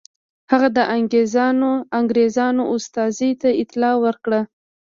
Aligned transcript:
هغه 0.51 0.67
د 0.77 0.79
انګرېزانو 1.99 2.61
استازي 2.75 3.31
ته 3.41 3.49
اطلاع 3.61 3.95
ورکړه. 4.05 4.41